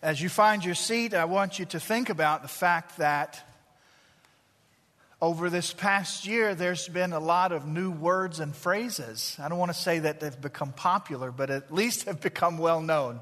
[0.00, 3.44] As you find your seat, I want you to think about the fact that
[5.20, 9.36] over this past year, there's been a lot of new words and phrases.
[9.40, 12.80] I don't want to say that they've become popular, but at least have become well
[12.80, 13.18] known.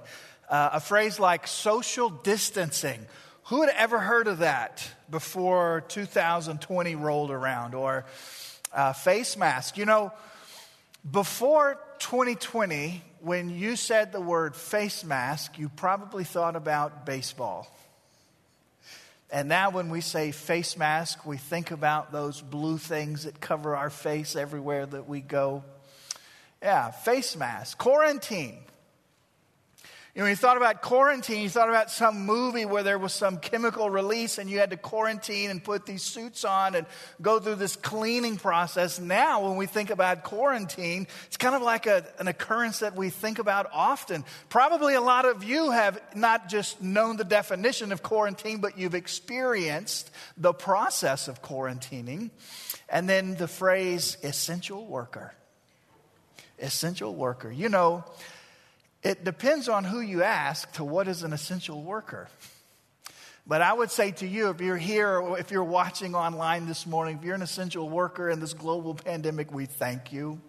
[0.50, 3.06] Uh, a phrase like social distancing.
[3.44, 7.74] Who had ever heard of that before 2020 rolled around?
[7.74, 8.04] Or
[8.70, 9.78] uh, face mask.
[9.78, 10.12] You know,
[11.10, 17.66] before 2020, when you said the word face mask, you probably thought about baseball.
[19.32, 23.74] And now, when we say face mask, we think about those blue things that cover
[23.74, 25.64] our face everywhere that we go.
[26.62, 27.78] Yeah, face mask.
[27.78, 28.58] Quarantine.
[30.16, 33.12] You know, when you thought about quarantine, you thought about some movie where there was
[33.12, 36.86] some chemical release and you had to quarantine and put these suits on and
[37.20, 38.98] go through this cleaning process.
[38.98, 43.10] Now, when we think about quarantine, it's kind of like a, an occurrence that we
[43.10, 44.24] think about often.
[44.48, 48.94] Probably a lot of you have not just known the definition of quarantine, but you've
[48.94, 52.30] experienced the process of quarantining.
[52.88, 55.34] And then the phrase essential worker.
[56.58, 57.52] Essential worker.
[57.52, 58.02] You know,
[59.02, 62.28] it depends on who you ask to what is an essential worker.
[63.46, 67.18] But I would say to you, if you're here if you're watching online this morning,
[67.18, 70.40] if you're an essential worker in this global pandemic, we thank you.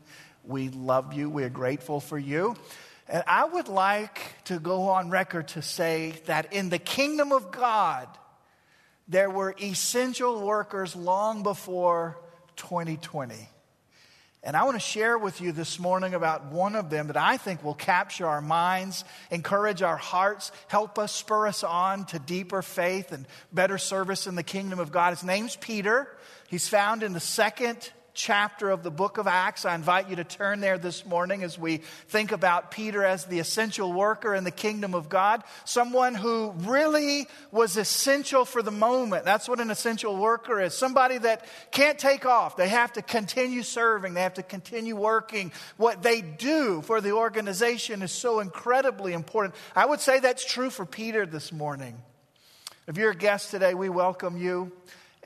[0.43, 1.29] We love you.
[1.29, 2.55] We're grateful for you.
[3.07, 7.51] And I would like to go on record to say that in the kingdom of
[7.51, 8.07] God,
[9.07, 12.19] there were essential workers long before
[12.57, 13.47] 2020.
[14.43, 17.37] And I want to share with you this morning about one of them that I
[17.37, 22.61] think will capture our minds, encourage our hearts, help us, spur us on to deeper
[22.61, 25.09] faith and better service in the kingdom of God.
[25.09, 26.07] His name's Peter.
[26.47, 29.63] He's found in the second chapter of the book of Acts.
[29.63, 33.37] I invite you to turn there this morning as we think about Peter as the
[33.37, 39.23] essential worker in the kingdom of God, someone who really was essential for the moment.
[39.23, 42.57] That's what an essential worker is somebody that can't take off.
[42.57, 45.51] They have to continue serving, they have to continue working.
[45.77, 49.53] What they do for the organization is so incredibly important.
[49.75, 51.95] I would say that's true for Peter this morning.
[52.87, 54.71] If you're a guest today, we welcome you.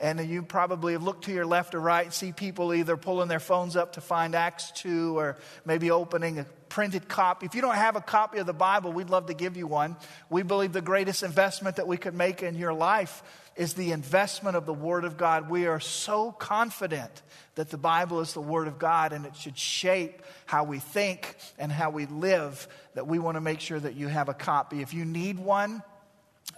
[0.02, 3.38] And you probably have looked to your left or right, see people either pulling their
[3.38, 7.46] phones up to find Acts 2 or maybe opening a printed copy.
[7.46, 9.96] If you don't have a copy of the Bible, we'd love to give you one.
[10.28, 13.22] We believe the greatest investment that we could make in your life
[13.54, 15.48] is the investment of the Word of God.
[15.48, 17.22] We are so confident
[17.54, 21.36] that the Bible is the Word of God and it should shape how we think
[21.58, 24.80] and how we live that we want to make sure that you have a copy.
[24.80, 25.82] If you need one,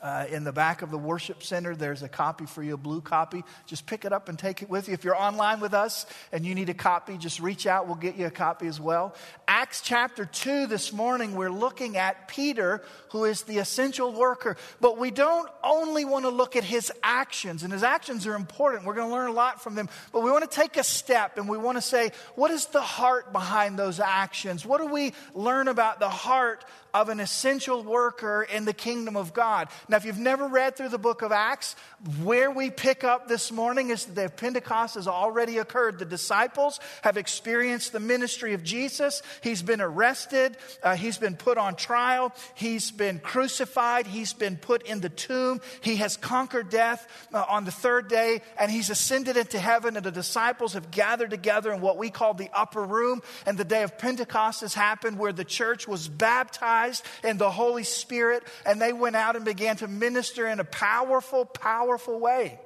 [0.05, 3.01] uh, in the back of the worship center, there's a copy for you, a blue
[3.01, 3.43] copy.
[3.65, 4.93] Just pick it up and take it with you.
[4.93, 7.87] If you're online with us and you need a copy, just reach out.
[7.87, 9.15] We'll get you a copy as well.
[9.49, 12.83] Acts chapter 2 this morning, we're looking at Peter,
[13.13, 14.59] who is the essential worker.
[14.79, 18.85] But we don't only want to look at his actions, and his actions are important.
[18.85, 19.89] We're going to learn a lot from them.
[20.13, 22.83] But we want to take a step and we want to say, what is the
[22.83, 24.67] heart behind those actions?
[24.67, 26.63] What do we learn about the heart
[26.95, 29.69] of an essential worker in the kingdom of God.
[29.97, 31.77] If you've never read through the book of Acts,
[32.23, 35.99] where we pick up this morning is that Pentecost has already occurred.
[35.99, 39.23] The disciples have experienced the ministry of Jesus.
[39.43, 44.83] He's been arrested, uh, he's been put on trial, he's been crucified, he's been put
[44.83, 49.37] in the tomb, he has conquered death uh, on the third day, and he's ascended
[49.37, 49.97] into heaven.
[49.97, 53.23] And the disciples have gathered together in what we call the upper room.
[53.47, 57.85] And the day of Pentecost has happened where the church was baptized in the Holy
[57.85, 62.59] Spirit, and they went out and began to minister in a powerful, powerful way.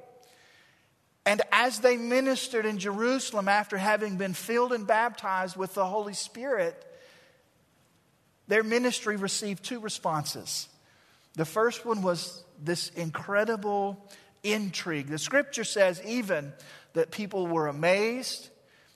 [1.25, 6.13] And as they ministered in Jerusalem after having been filled and baptized with the Holy
[6.13, 6.85] Spirit,
[8.47, 10.67] their ministry received two responses.
[11.35, 14.09] The first one was this incredible
[14.43, 15.07] intrigue.
[15.07, 16.51] The scripture says even
[16.93, 18.49] that people were amazed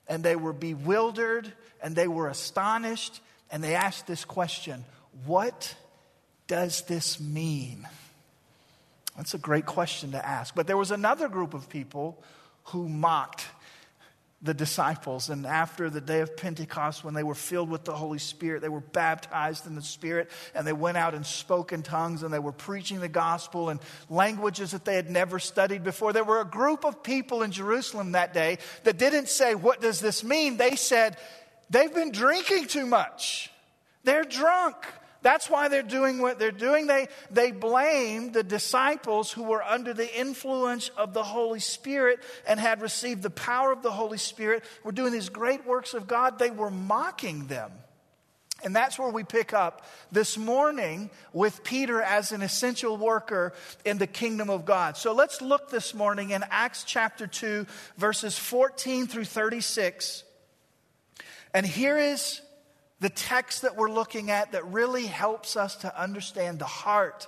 [0.08, 1.52] and they were bewildered
[1.82, 4.84] and they were astonished and they asked this question
[5.26, 5.76] what
[6.48, 7.88] does this mean?
[9.18, 10.56] That's a great question to ask.
[10.56, 12.24] But there was another group of people
[12.66, 13.46] who mocked
[14.44, 15.30] the disciples.
[15.30, 18.70] And after the day of Pentecost, when they were filled with the Holy Spirit, they
[18.70, 22.40] were baptized in the Spirit, and they went out and spoke in tongues, and they
[22.40, 23.80] were preaching the gospel in
[24.10, 26.12] languages that they had never studied before.
[26.12, 30.02] There were a group of people in Jerusalem that day that didn't say, What does
[30.02, 30.58] this mean?
[30.58, 31.16] They said,
[31.70, 33.50] They've been drinking too much,
[34.04, 34.76] they're drunk.
[35.24, 36.86] That's why they're doing what they're doing.
[36.86, 42.60] They, they blame the disciples who were under the influence of the Holy Spirit and
[42.60, 46.38] had received the power of the Holy Spirit, were doing these great works of God.
[46.38, 47.72] They were mocking them.
[48.64, 53.54] And that's where we pick up this morning with Peter as an essential worker
[53.84, 54.96] in the kingdom of God.
[54.98, 57.66] So let's look this morning in Acts chapter 2,
[57.98, 60.24] verses 14 through 36.
[61.54, 62.42] And here is
[63.04, 67.28] the text that we're looking at that really helps us to understand the heart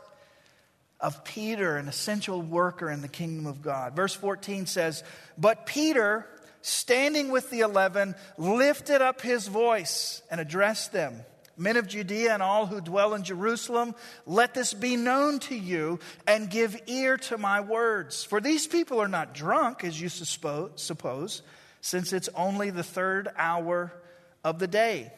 [1.02, 3.94] of Peter, an essential worker in the kingdom of God.
[3.94, 5.04] Verse 14 says,
[5.38, 6.26] But Peter,
[6.62, 11.20] standing with the eleven, lifted up his voice and addressed them.
[11.58, 13.96] Men of Judea and all who dwell in Jerusalem,
[14.26, 18.24] let this be known to you and give ear to my words.
[18.24, 21.42] For these people are not drunk, as you suppose,
[21.82, 23.92] since it's only the third hour
[24.42, 25.12] of the day.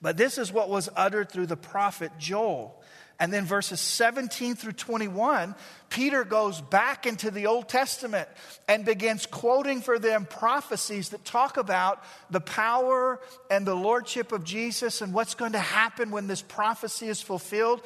[0.00, 2.80] But this is what was uttered through the prophet Joel.
[3.20, 5.56] And then verses 17 through 21,
[5.90, 8.28] Peter goes back into the Old Testament
[8.68, 13.18] and begins quoting for them prophecies that talk about the power
[13.50, 17.82] and the lordship of Jesus and what's going to happen when this prophecy is fulfilled.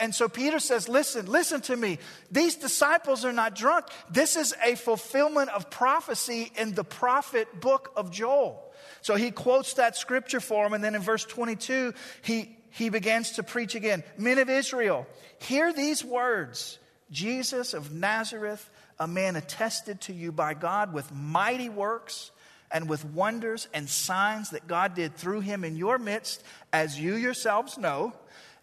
[0.00, 1.98] And so Peter says, Listen, listen to me.
[2.32, 3.86] These disciples are not drunk.
[4.10, 8.67] This is a fulfillment of prophecy in the prophet book of Joel.
[9.00, 13.32] So he quotes that scripture for him, and then in verse 22, he, he begins
[13.32, 14.02] to preach again.
[14.16, 15.06] Men of Israel,
[15.38, 16.78] hear these words
[17.10, 18.68] Jesus of Nazareth,
[18.98, 22.30] a man attested to you by God with mighty works
[22.70, 26.42] and with wonders and signs that God did through him in your midst,
[26.72, 28.12] as you yourselves know.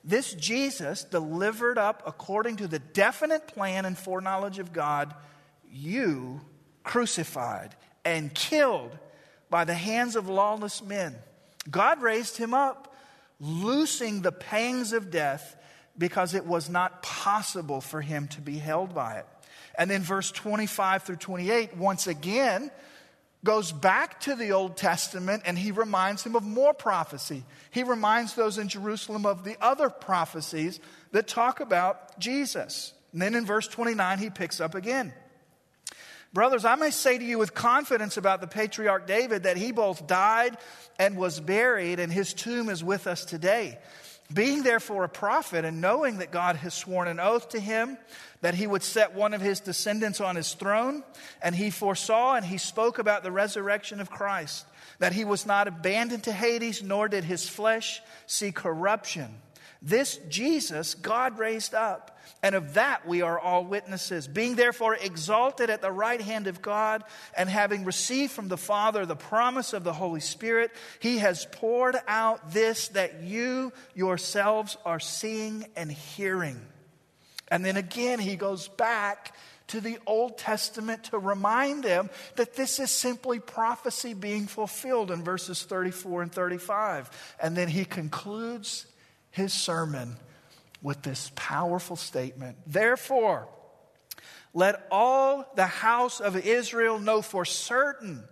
[0.04, 5.16] This Jesus, delivered up according to the definite plan and foreknowledge of God,
[5.72, 6.42] you
[6.84, 8.96] crucified and killed
[9.56, 11.16] by the hands of lawless men.
[11.72, 12.94] God raised him up,
[13.40, 15.56] loosing the pangs of death
[15.98, 19.25] because it was not possible for him to be held by it.
[19.80, 22.69] And then verse 25 through 28, once again,
[23.46, 27.46] goes back to the Old Testament and he reminds him of more prophecy.
[27.72, 30.81] He reminds those in Jerusalem of the other prophecies
[31.13, 32.94] that talk about Jesus.
[33.13, 35.13] And then in verse 29, he picks up again.
[36.36, 40.06] Brothers, I may say to you with confidence about the patriarch David that he both
[40.06, 40.58] died
[41.00, 43.80] and was buried, and his tomb is with us today.
[44.34, 47.98] Being therefore a prophet, and knowing that God has sworn an oath to him
[48.42, 51.06] that he would set one of his descendants on his throne,
[51.42, 54.66] and he foresaw and he spoke about the resurrection of Christ,
[55.00, 59.34] that he was not abandoned to Hades, nor did his flesh see corruption.
[59.86, 62.16] This Jesus God raised up
[62.46, 64.28] and of that we are all witnesses.
[64.28, 67.04] Being therefore exalted at the right hand of God,
[67.36, 71.96] and having received from the Father the promise of the Holy Spirit, he has poured
[72.08, 76.62] out this that you yourselves are seeing and hearing.
[77.48, 79.36] And then again, he goes back
[79.68, 85.24] to the Old Testament to remind them that this is simply prophecy being fulfilled in
[85.24, 87.36] verses 34 and 35.
[87.42, 88.86] And then he concludes
[89.36, 90.16] his sermon
[90.82, 93.48] with this powerful statement Therefore,
[94.54, 98.24] let all the house of Israel know for certain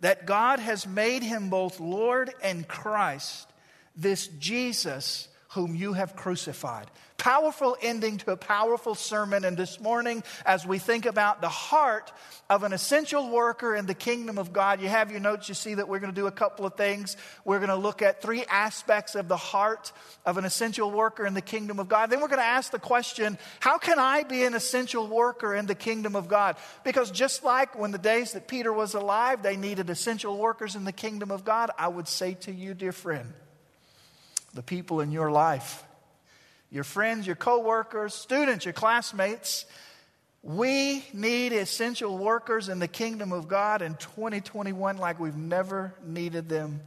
[0.00, 3.48] that God has made him both Lord and Christ,
[3.96, 6.86] this Jesus whom you have crucified.
[7.16, 9.44] Powerful ending to a powerful sermon.
[9.44, 12.12] And this morning, as we think about the heart
[12.50, 15.48] of an essential worker in the kingdom of God, you have your notes.
[15.48, 17.16] You see that we're going to do a couple of things.
[17.44, 19.92] We're going to look at three aspects of the heart
[20.26, 22.10] of an essential worker in the kingdom of God.
[22.10, 25.66] Then we're going to ask the question how can I be an essential worker in
[25.66, 26.56] the kingdom of God?
[26.82, 30.84] Because just like when the days that Peter was alive, they needed essential workers in
[30.84, 33.32] the kingdom of God, I would say to you, dear friend,
[34.52, 35.84] the people in your life,
[36.74, 39.64] your friends, your coworkers, students, your classmates.
[40.42, 46.48] We need essential workers in the kingdom of God in 2021 like we've never needed
[46.48, 46.80] them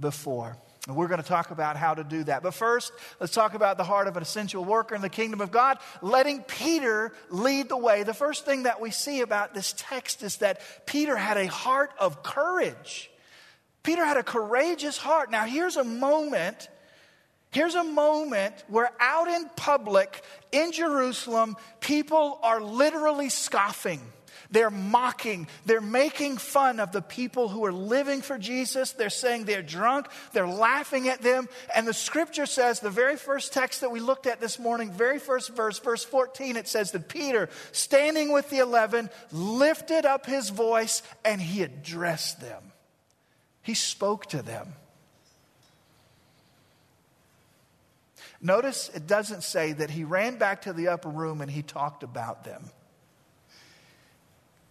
[0.00, 0.56] before.
[0.86, 2.42] And we're going to talk about how to do that.
[2.42, 5.50] But first, let's talk about the heart of an essential worker in the kingdom of
[5.50, 8.02] God, letting Peter lead the way.
[8.02, 11.90] The first thing that we see about this text is that Peter had a heart
[11.98, 13.10] of courage.
[13.82, 15.30] Peter had a courageous heart.
[15.30, 16.70] Now, here's a moment
[17.54, 24.00] Here's a moment where out in public in Jerusalem, people are literally scoffing.
[24.50, 25.46] They're mocking.
[25.64, 28.90] They're making fun of the people who are living for Jesus.
[28.90, 30.08] They're saying they're drunk.
[30.32, 31.48] They're laughing at them.
[31.72, 35.20] And the scripture says, the very first text that we looked at this morning, very
[35.20, 40.50] first verse, verse 14, it says that Peter, standing with the eleven, lifted up his
[40.50, 42.72] voice and he addressed them.
[43.62, 44.74] He spoke to them.
[48.40, 52.02] Notice it doesn't say that he ran back to the upper room and he talked
[52.02, 52.64] about them.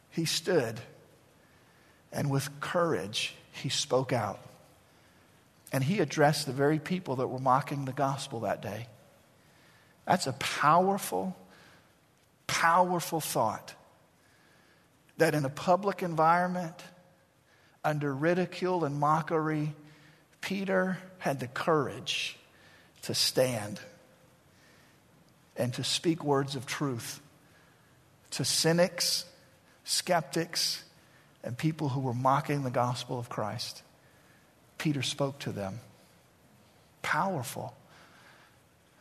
[0.10, 0.80] He stood
[2.12, 4.40] and with courage he spoke out.
[5.72, 8.88] And he addressed the very people that were mocking the gospel that day.
[10.06, 11.36] That's a powerful,
[12.46, 13.74] powerful thought
[15.18, 16.76] that in a public environment,
[17.84, 19.74] under ridicule and mockery,
[20.42, 22.38] Peter had the courage
[23.04, 23.80] to stand
[25.56, 27.22] and to speak words of truth
[28.32, 29.26] to cynics,
[29.84, 30.84] skeptics,
[31.44, 33.84] and people who were mocking the gospel of Christ.
[34.80, 35.80] Peter spoke to them.
[37.04, 37.76] Powerful.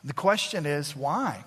[0.03, 1.43] The question is why?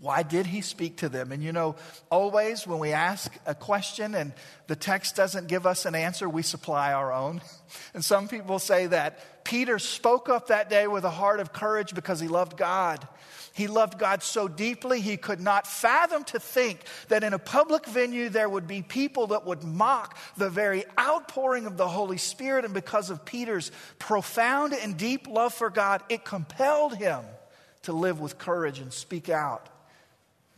[0.00, 1.30] Why did he speak to them?
[1.30, 1.76] And you know,
[2.10, 4.32] always when we ask a question and
[4.66, 7.40] the text doesn't give us an answer, we supply our own.
[7.94, 11.94] And some people say that Peter spoke up that day with a heart of courage
[11.94, 13.06] because he loved God.
[13.52, 17.86] He loved God so deeply he could not fathom to think that in a public
[17.86, 22.64] venue there would be people that would mock the very outpouring of the Holy Spirit.
[22.64, 27.24] And because of Peter's profound and deep love for God, it compelled him
[27.82, 29.68] to live with courage and speak out.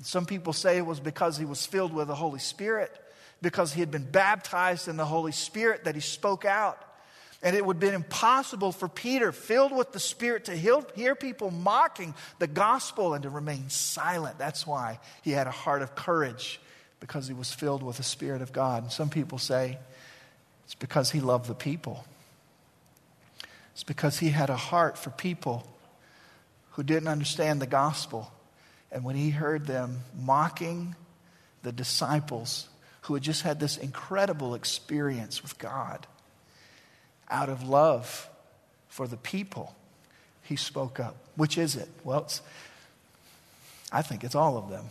[0.02, 2.92] Some people say it was because he was filled with the Holy Spirit,
[3.40, 6.82] because he had been baptized in the Holy Spirit, that he spoke out.
[7.42, 11.50] And it would have been impossible for Peter, filled with the Spirit, to hear people
[11.50, 14.38] mocking the gospel and to remain silent.
[14.38, 16.61] That's why he had a heart of courage,
[17.00, 18.85] because he was filled with the Spirit of God.
[18.85, 19.78] And some people say
[20.64, 22.04] it's because he loved the people.
[23.73, 25.66] It's because he had a heart for people
[26.73, 28.32] who didn't understand the gospel.
[28.92, 30.94] And when he heard them mocking
[31.62, 32.68] the disciples
[33.02, 36.06] who had just had this incredible experience with God,
[37.28, 38.28] out of love
[38.88, 39.75] for the people,
[40.42, 41.16] he spoke up.
[41.34, 41.88] Which is it?
[42.04, 42.30] Well,
[43.90, 44.84] I think it's all of them.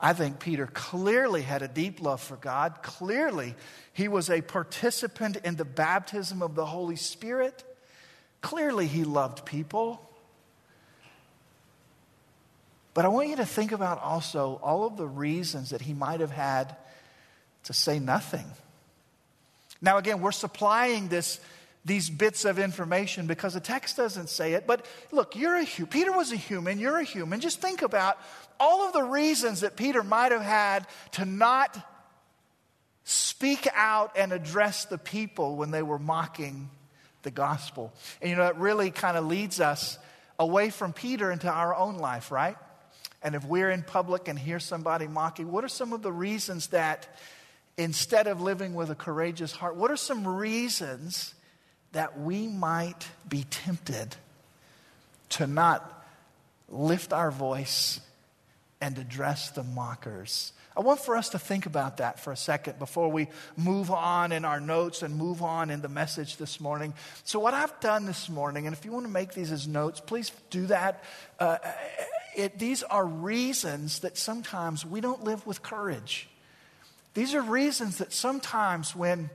[0.00, 2.82] I think Peter clearly had a deep love for God.
[2.82, 3.54] Clearly,
[3.92, 7.62] he was a participant in the baptism of the Holy Spirit.
[8.40, 10.08] Clearly, he loved people.
[12.94, 16.20] But I want you to think about also all of the reasons that he might
[16.20, 16.76] have had
[17.64, 18.44] to say nothing.
[19.80, 21.40] Now, again, we're supplying this,
[21.84, 24.66] these bits of information because the text doesn't say it.
[24.66, 26.78] But look, you're a Peter was a human.
[26.78, 27.40] You're a human.
[27.40, 28.18] Just think about
[28.60, 31.76] all of the reasons that Peter might have had to not
[33.04, 36.70] speak out and address the people when they were mocking
[37.22, 37.92] the gospel.
[38.20, 39.98] And you know, it really kind of leads us
[40.38, 42.56] away from Peter into our own life, right?
[43.22, 46.68] And if we're in public and hear somebody mocking, what are some of the reasons
[46.68, 47.08] that
[47.76, 51.34] instead of living with a courageous heart, what are some reasons
[51.92, 54.16] that we might be tempted
[55.30, 56.04] to not
[56.68, 58.00] lift our voice
[58.80, 60.52] and address the mockers?
[60.76, 64.32] I want for us to think about that for a second before we move on
[64.32, 66.94] in our notes and move on in the message this morning.
[67.24, 70.00] So, what I've done this morning, and if you want to make these as notes,
[70.00, 71.04] please do that.
[71.38, 71.58] Uh,
[72.34, 76.28] it, these are reasons that sometimes we don't live with courage.
[77.14, 79.30] These are reasons that sometimes, when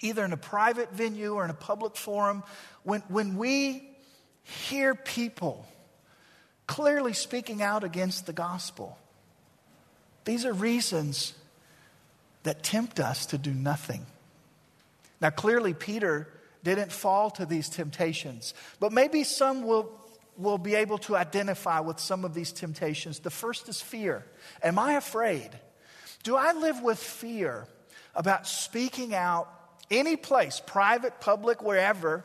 [0.00, 2.42] either in a private venue or in a public forum,
[2.82, 3.88] when, when we
[4.42, 5.66] hear people
[6.66, 8.96] clearly speaking out against the gospel,
[10.24, 11.34] these are reasons
[12.44, 14.06] that tempt us to do nothing.
[15.20, 16.28] Now, clearly, Peter
[16.62, 19.90] didn't fall to these temptations, but maybe some will,
[20.36, 23.18] will be able to identify with some of these temptations.
[23.18, 24.24] The first is fear.
[24.62, 25.50] Am I afraid?
[26.22, 27.66] Do I live with fear
[28.14, 29.48] about speaking out
[29.90, 32.24] any place, private, public, wherever,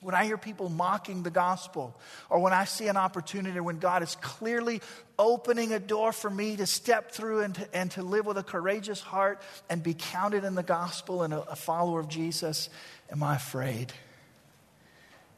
[0.00, 4.02] when I hear people mocking the gospel, or when I see an opportunity when God
[4.02, 4.80] is clearly
[5.18, 8.42] opening a door for me to step through and to, and to live with a
[8.42, 9.40] courageous heart
[9.70, 12.68] and be counted in the gospel and a, a follower of Jesus,
[13.10, 13.92] am I afraid?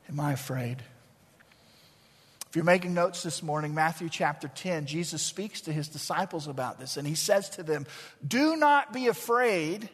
[0.08, 0.82] Am I afraid?
[2.48, 6.80] If you're making notes this morning, Matthew chapter 10, Jesus speaks to his disciples about
[6.80, 7.86] this, and he says to them,
[8.26, 9.90] Do not be afraid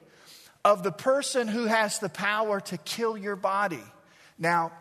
[0.64, 3.82] of the person who has the power to kill your body.
[4.38, 4.72] Now,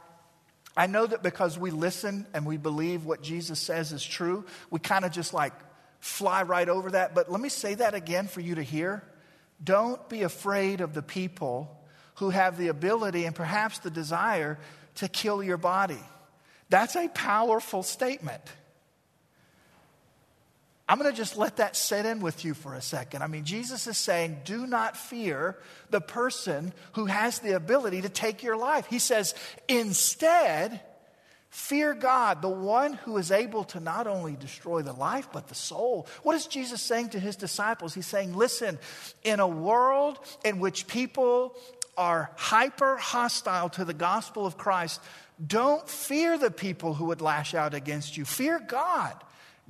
[0.78, 4.80] I know that because we listen and we believe what Jesus says is true, we
[4.80, 5.54] kind of just like
[6.00, 7.16] fly right over that.
[7.16, 9.04] But let me say that again for you to hear.
[9.64, 11.76] Don't be afraid of the people
[12.16, 14.60] who have the ability and perhaps the desire
[14.96, 16.00] to kill your body.
[16.70, 18.42] That's a powerful statement.
[20.88, 23.24] I'm going to just let that set in with you for a second.
[23.24, 25.58] I mean, Jesus is saying, do not fear
[25.92, 28.86] the person who has the ability to take your life.
[28.88, 29.34] He says,
[29.70, 30.82] instead,
[31.50, 35.56] fear God, the one who is able to not only destroy the life, but the
[35.56, 36.06] soul.
[36.22, 37.94] What is Jesus saying to his disciples?
[37.94, 38.78] He's saying, listen,
[39.24, 41.56] in a world in which people
[41.96, 45.00] are hyper hostile to the gospel of Christ,
[45.46, 48.26] don't fear the people who would lash out against you.
[48.26, 49.16] Fear God.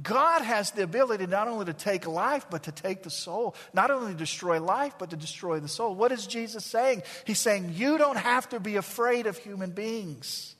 [0.01, 3.55] God has the ability not only to take life, but to take the soul.
[3.73, 5.93] Not only to destroy life, but to destroy the soul.
[5.93, 7.03] What is Jesus saying?
[7.25, 10.55] He's saying, You don't have to be afraid of human beings.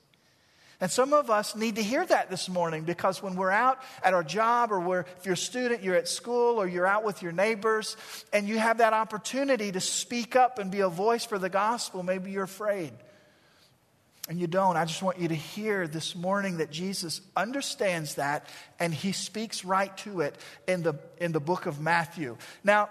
[0.79, 4.13] And some of us need to hear that this morning because when we're out at
[4.13, 7.21] our job or we're, if you're a student, you're at school or you're out with
[7.21, 7.95] your neighbors
[8.33, 12.03] and you have that opportunity to speak up and be a voice for the gospel,
[12.03, 12.91] maybe you're afraid
[14.29, 18.47] and you don't, I just want you to hear this morning that Jesus understands that
[18.79, 22.37] and he speaks right to it in the, in the book of Matthew.
[22.63, 22.89] Now,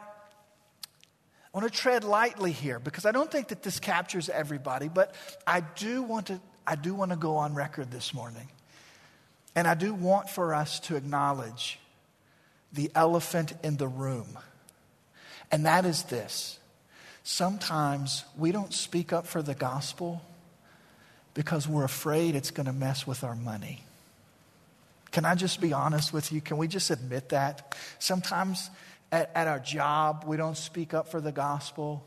[1.54, 5.14] I want to tread lightly here because I don't think that this captures everybody, but
[5.46, 8.48] I do want to, I do want to go on record this morning.
[9.54, 11.78] And I do want for us to acknowledge
[12.72, 14.38] the elephant in the room.
[15.50, 16.58] And that is this
[17.24, 20.22] sometimes we don't speak up for the gospel
[21.34, 23.84] because we're afraid it's going to mess with our money.
[25.10, 26.40] Can I just be honest with you?
[26.40, 27.76] Can we just admit that?
[27.98, 28.70] Sometimes
[29.10, 32.02] at, at, our job, we don't speak up for the gospel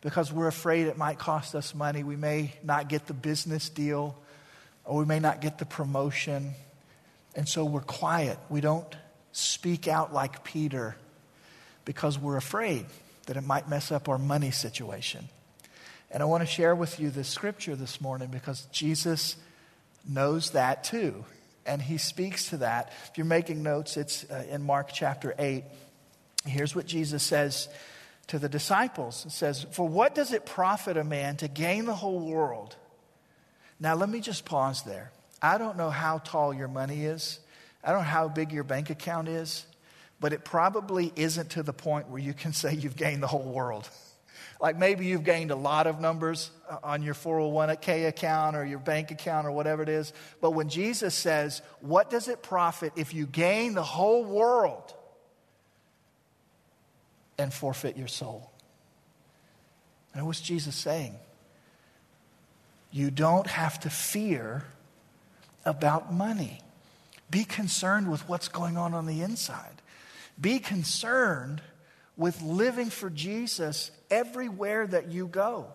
[0.00, 2.02] because we're afraid it might cost us money.
[2.02, 4.16] We may not get the business deal
[4.84, 6.54] or we may not get the promotion.
[7.36, 8.38] And so we're quiet.
[8.48, 8.92] We don't
[9.30, 10.96] speak out like Peter
[11.84, 12.86] because we're afraid
[13.26, 15.28] that it might mess up our money situation.
[16.12, 19.36] And I want to share with you this scripture this morning because Jesus
[20.06, 21.24] knows that too.
[21.64, 22.92] And he speaks to that.
[23.08, 25.64] If you're making notes, it's uh, in Mark chapter 8.
[26.44, 27.68] Here's what Jesus says
[28.26, 31.94] to the disciples It says, For what does it profit a man to gain the
[31.94, 32.76] whole world?
[33.80, 35.12] Now, let me just pause there.
[35.40, 37.40] I don't know how tall your money is,
[37.82, 39.64] I don't know how big your bank account is,
[40.20, 43.50] but it probably isn't to the point where you can say you've gained the whole
[43.50, 43.88] world.
[44.60, 48.78] Like maybe you've gained a lot of numbers uh, on your 401k account or your
[48.78, 50.12] bank account or whatever it is.
[50.40, 54.94] But when Jesus says, What does it profit if you gain the whole world
[57.38, 58.50] and forfeit your soul?
[60.14, 61.16] And what's Jesus saying?
[62.90, 64.64] You don't have to fear
[65.64, 66.60] about money.
[67.30, 69.80] Be concerned with what's going on on the inside.
[70.38, 71.62] Be concerned
[72.16, 75.66] with living for Jesus everywhere that you go.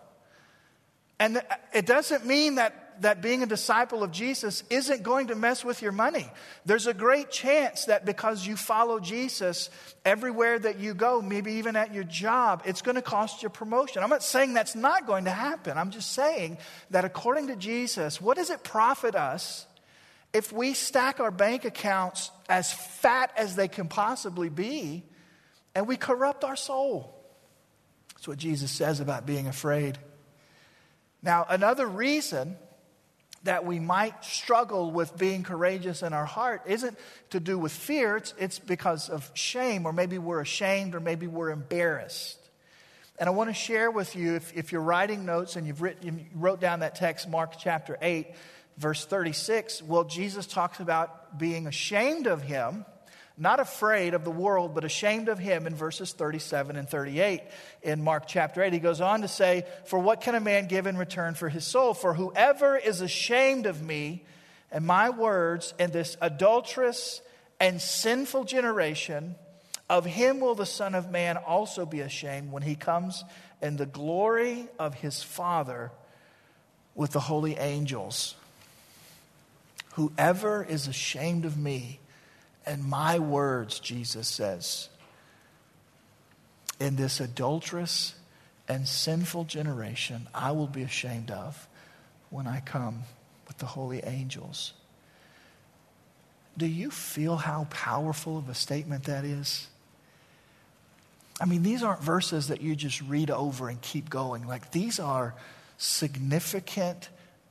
[1.20, 1.42] And
[1.74, 5.82] it doesn't mean that, that being a disciple of Jesus isn't going to mess with
[5.82, 6.30] your money.
[6.64, 9.68] There's a great chance that because you follow Jesus
[10.04, 14.04] everywhere that you go, maybe even at your job, it's going to cost you promotion.
[14.04, 15.76] I'm not saying that's not going to happen.
[15.76, 16.58] I'm just saying
[16.90, 19.66] that according to Jesus, what does it profit us
[20.32, 25.02] if we stack our bank accounts as fat as they can possibly be
[25.74, 27.17] and we corrupt our soul?
[28.18, 29.96] That's what Jesus says about being afraid.
[31.22, 32.56] Now, another reason
[33.44, 36.98] that we might struggle with being courageous in our heart isn't
[37.30, 41.28] to do with fear, it's, it's because of shame, or maybe we're ashamed, or maybe
[41.28, 42.38] we're embarrassed.
[43.20, 46.18] And I want to share with you, if, if you're writing notes and you've written,
[46.18, 48.34] you wrote down that text, Mark chapter 8,
[48.78, 52.84] verse 36, well, Jesus talks about being ashamed of him
[53.40, 57.42] not afraid of the world, but ashamed of him in verses 37 and 38
[57.82, 58.72] in Mark chapter 8.
[58.72, 61.64] He goes on to say, For what can a man give in return for his
[61.64, 61.94] soul?
[61.94, 64.24] For whoever is ashamed of me
[64.70, 67.22] and my words in this adulterous
[67.60, 69.34] and sinful generation,
[69.88, 73.24] of him will the Son of Man also be ashamed when he comes
[73.62, 75.90] in the glory of his Father
[76.94, 78.34] with the holy angels.
[79.94, 82.00] Whoever is ashamed of me,
[82.68, 84.90] and my words, Jesus says,
[86.78, 88.14] in this adulterous
[88.68, 91.66] and sinful generation, I will be ashamed of
[92.28, 93.04] when I come
[93.48, 94.74] with the holy angels.
[96.58, 99.68] Do you feel how powerful of a statement that is?
[101.40, 104.46] I mean, these aren't verses that you just read over and keep going.
[104.46, 105.34] Like, these are
[105.78, 107.08] significant,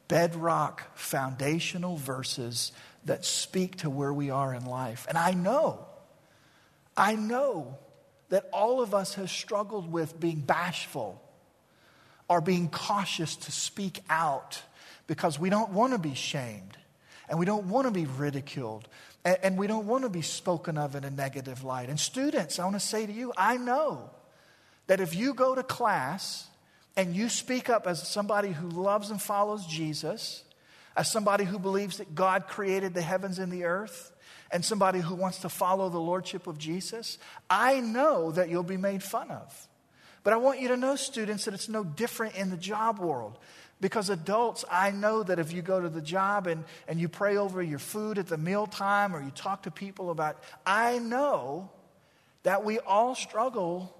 [0.08, 2.72] bedrock, foundational verses
[3.08, 5.06] that speak to where we are in life.
[5.10, 5.86] And I know,
[6.96, 7.78] I know
[8.30, 11.22] that all of us have struggled with being bashful
[12.30, 14.62] or being cautious to speak out
[15.08, 16.78] because we don't want to be shamed
[17.30, 18.88] and we don't want to be ridiculed
[19.24, 21.90] and, and we don't want to be spoken of in a negative light.
[21.90, 24.10] And students, I want to say to you, I know
[24.88, 26.48] that if you go to class
[26.96, 30.44] and you speak up as somebody who loves and follows Jesus,
[30.98, 34.12] as somebody who believes that God created the heavens and the earth,
[34.52, 38.78] and somebody who wants to follow the lordship of Jesus, I know that you'll be
[38.78, 39.68] made fun of.
[40.24, 43.38] But I want you to know, students, that it's no different in the job world.
[43.80, 47.38] Because adults, I know that if you go to the job and, and you pray
[47.38, 51.70] over your food at the mealtime or you talk to people about, I know
[52.42, 53.96] that we all struggle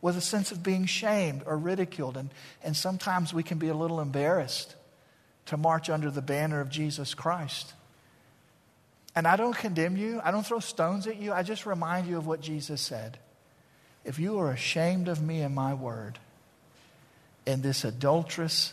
[0.00, 2.16] with a sense of being shamed or ridiculed.
[2.16, 2.30] And,
[2.62, 4.76] and sometimes we can be a little embarrassed
[5.50, 7.74] to march under the banner of Jesus Christ.
[9.16, 11.32] And I don't condemn you, I don't throw stones at you.
[11.32, 13.18] I just remind you of what Jesus said.
[14.04, 16.20] If you are ashamed of me and my word
[17.46, 18.72] in this adulterous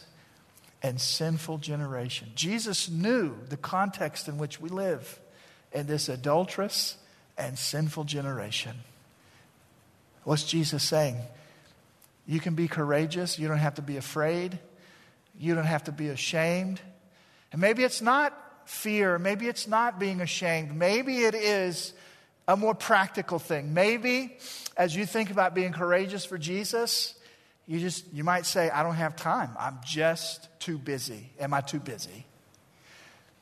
[0.84, 5.20] and sinful generation, Jesus knew the context in which we live
[5.72, 6.96] in this adulterous
[7.40, 8.76] and sinful generation.
[10.26, 11.18] What's Jesus saying?
[12.28, 14.60] You can be courageous, you don't have to be afraid,
[15.38, 16.82] you don't have to be ashamed.
[17.52, 18.34] And maybe it's not
[18.65, 19.17] fear.
[19.17, 20.76] Maybe it's not being ashamed.
[20.76, 21.93] Maybe it is
[22.47, 23.73] a more practical thing.
[23.73, 24.38] Maybe
[24.76, 27.13] as you think about being courageous for Jesus,
[27.65, 29.52] you just you might say, I don't have time.
[29.60, 31.30] I'm just too busy.
[31.39, 32.26] Am I too busy?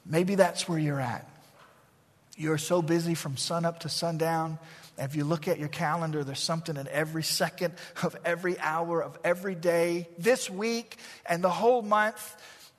[0.06, 1.30] Maybe that's where you're at.
[2.38, 4.60] You're so busy from sun up to sundown.
[4.98, 9.02] And if you look at your calendar, there's something in every second of every hour
[9.02, 12.36] of every day, this week, and the whole month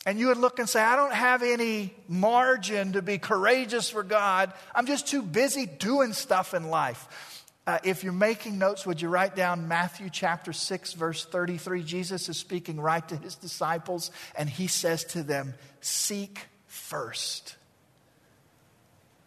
[0.06, 4.04] and you would look and say, I don't have any margin to be courageous for
[4.04, 4.52] God.
[4.72, 7.42] I'm just too busy doing stuff in life.
[7.66, 11.82] Uh, if you're making notes, would you write down Matthew chapter 6, verse 33?
[11.82, 17.56] Jesus is speaking right to his disciples, and he says to them, Seek first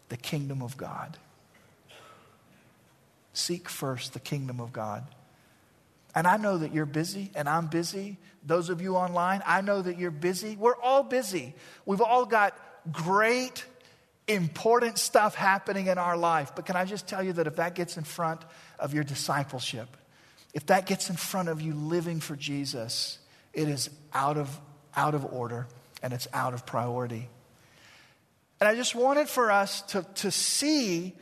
[0.08, 1.18] the kingdom of God.
[3.40, 5.04] Seek first the kingdom of God.
[6.14, 8.18] And I know that you're busy, and I'm busy.
[8.46, 10.56] Those of you online, I know that you're busy.
[10.56, 11.54] We're all busy.
[11.86, 12.58] We've all got
[12.92, 13.64] great,
[14.28, 16.54] important stuff happening in our life.
[16.56, 18.42] But can I just tell you that if that gets in front
[18.80, 19.88] of your discipleship,
[20.54, 23.20] if that gets in front of you living for Jesus,
[23.54, 24.60] it is out of,
[24.96, 25.68] out of order
[26.02, 27.30] and it's out of priority.
[28.60, 31.14] And I just wanted for us to, to see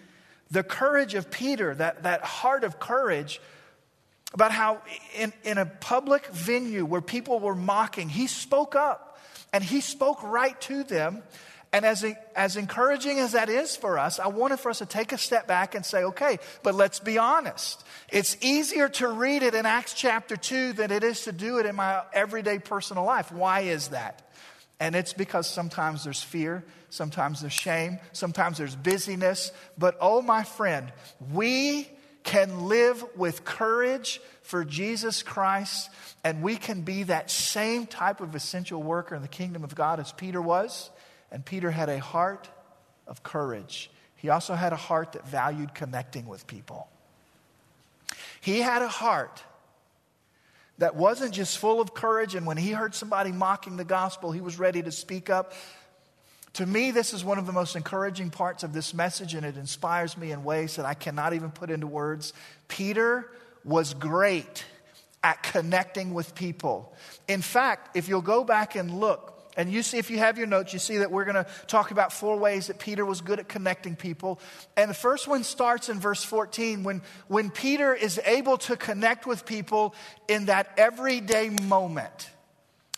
[0.51, 3.41] the courage of Peter, that, that heart of courage
[4.33, 4.81] about how
[5.15, 9.19] in, in a public venue where people were mocking, he spoke up
[9.53, 11.23] and he spoke right to them.
[11.73, 12.05] And as,
[12.35, 15.47] as encouraging as that is for us, I wanted for us to take a step
[15.47, 17.83] back and say, okay, but let's be honest.
[18.09, 21.65] It's easier to read it in Acts chapter 2 than it is to do it
[21.65, 23.33] in my everyday personal life.
[23.33, 24.26] Why is that?
[24.79, 29.51] And it's because sometimes there's fear, sometimes there's shame, sometimes there's busyness.
[29.77, 30.91] But oh, my friend,
[31.33, 31.89] we
[32.23, 35.89] can live with courage for Jesus Christ,
[36.23, 39.99] and we can be that same type of essential worker in the kingdom of God
[39.99, 40.89] as Peter was.
[41.31, 42.49] And Peter had a heart
[43.07, 43.89] of courage.
[44.15, 46.87] He also had a heart that valued connecting with people.
[48.41, 49.43] He had a heart
[50.77, 54.41] that wasn't just full of courage, and when he heard somebody mocking the gospel, he
[54.41, 55.53] was ready to speak up.
[56.53, 59.57] To me, this is one of the most encouraging parts of this message, and it
[59.57, 62.33] inspires me in ways that I cannot even put into words.
[62.67, 63.29] Peter
[63.63, 64.65] was great
[65.23, 66.95] at connecting with people.
[67.27, 70.45] In fact, if you'll go back and look, and you see, if you have your
[70.45, 73.39] notes, you see that we're going to talk about four ways that Peter was good
[73.39, 74.39] at connecting people.
[74.77, 79.25] And the first one starts in verse 14 when, when Peter is able to connect
[79.25, 79.95] with people
[80.27, 82.29] in that everyday moment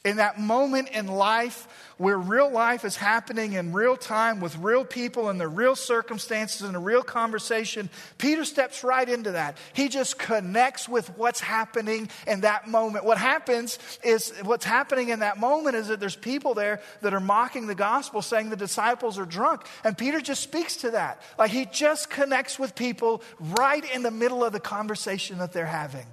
[0.06, 4.86] in that moment in life where real life is happening in real time with real
[4.86, 9.58] people and the real circumstances and a real conversation, Peter steps right into that.
[9.74, 13.04] He just connects with what's happening in that moment.
[13.04, 17.20] What happens is, what's happening in that moment is that there's people there that are
[17.20, 19.66] mocking the gospel, saying the disciples are drunk.
[19.84, 21.22] And Peter just speaks to that.
[21.38, 25.66] Like he just connects with people right in the middle of the conversation that they're
[25.66, 26.06] having.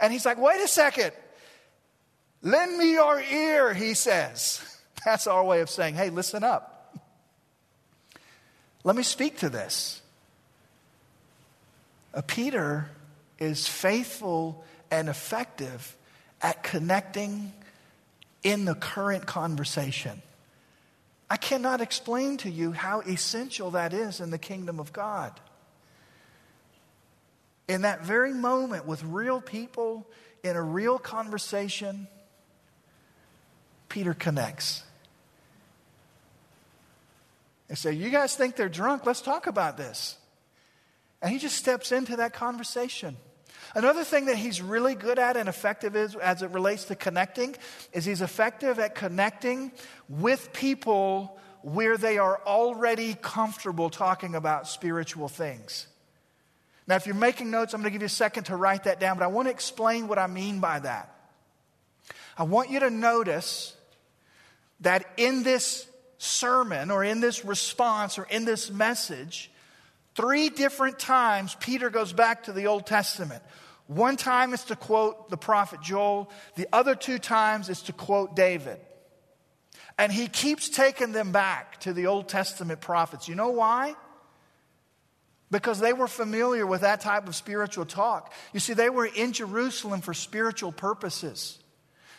[0.00, 1.12] And he's like, wait a second.
[2.44, 4.62] Lend me your ear, he says.
[5.04, 6.94] That's our way of saying, hey, listen up.
[8.84, 10.02] Let me speak to this.
[12.12, 12.90] Uh, Peter
[13.38, 15.96] is faithful and effective
[16.42, 17.52] at connecting
[18.42, 20.20] in the current conversation.
[21.30, 25.32] I cannot explain to you how essential that is in the kingdom of God.
[27.66, 30.06] In that very moment, with real people,
[30.42, 32.06] in a real conversation,
[33.94, 34.82] Peter connects.
[37.68, 39.06] They say, You guys think they're drunk?
[39.06, 40.16] Let's talk about this.
[41.22, 43.16] And he just steps into that conversation.
[43.72, 47.54] Another thing that he's really good at and effective is, as it relates to connecting,
[47.92, 49.70] is he's effective at connecting
[50.08, 55.86] with people where they are already comfortable talking about spiritual things.
[56.88, 58.98] Now, if you're making notes, I'm going to give you a second to write that
[58.98, 61.14] down, but I want to explain what I mean by that.
[62.36, 63.76] I want you to notice
[64.80, 65.86] that in this
[66.18, 69.50] sermon or in this response or in this message,
[70.14, 73.42] three different times Peter goes back to the Old Testament.
[73.86, 78.34] One time is to quote the prophet Joel, the other two times is to quote
[78.34, 78.80] David.
[79.98, 83.28] And he keeps taking them back to the Old Testament prophets.
[83.28, 83.94] You know why?
[85.50, 88.32] Because they were familiar with that type of spiritual talk.
[88.52, 91.58] You see, they were in Jerusalem for spiritual purposes.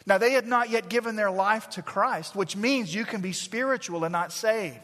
[0.06, 3.32] Now, they had not yet given their life to Christ, which means you can be
[3.32, 4.80] spiritual and not saved.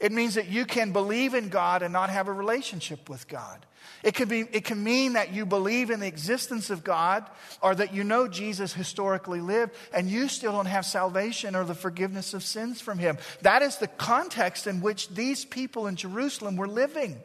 [0.00, 3.66] It means that you can believe in God and not have a relationship with God.
[4.02, 7.24] It can, be, it can mean that you believe in the existence of God
[7.62, 11.74] or that you know Jesus historically lived and you still don't have salvation or the
[11.74, 13.18] forgiveness of sins from Him.
[13.42, 17.20] That is the context in which these people in Jerusalem were living.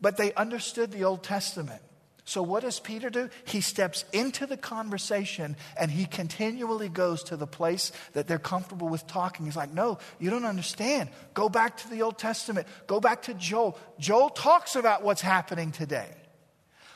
[0.00, 1.82] But they understood the Old Testament.
[2.28, 3.30] So, what does Peter do?
[3.46, 8.90] He steps into the conversation and he continually goes to the place that they're comfortable
[8.90, 9.46] with talking.
[9.46, 11.08] He's like, No, you don't understand.
[11.32, 13.78] Go back to the Old Testament, go back to Joel.
[13.98, 16.10] Joel talks about what's happening today.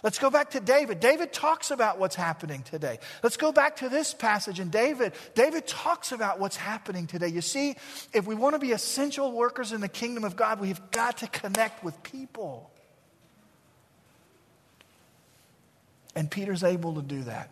[0.02, 1.00] Let's go back to David.
[1.00, 2.98] David talks about what's happening today.
[3.22, 5.14] Let's go back to this passage and David.
[5.34, 7.28] David talks about what's happening today.
[7.28, 7.76] You see,
[8.12, 11.26] if we want to be essential workers in the kingdom of God, we've got to
[11.26, 12.68] connect with people.
[16.14, 17.50] And Peter's able to do that.